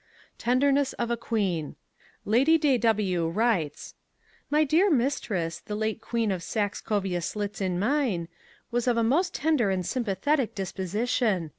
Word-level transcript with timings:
TENDERNESS 0.39 0.93
OF 0.93 1.11
A 1.11 1.15
QUEEN 1.17 1.75
Lady 2.25 2.57
de 2.57 2.75
W. 2.79 3.27
writes: 3.27 3.93
"My 4.49 4.63
dear 4.63 4.89
mistress, 4.89 5.59
the 5.59 5.75
late 5.75 6.01
Queen 6.01 6.31
of 6.31 6.41
Saxe 6.41 6.81
Covia 6.81 7.21
Slitz 7.21 7.61
in 7.61 7.77
Mein, 7.77 8.27
was 8.71 8.87
of 8.87 8.97
a 8.97 9.03
most 9.03 9.35
tender 9.35 9.69
and 9.69 9.85
sympathetic 9.85 10.55
disposition. 10.55 11.49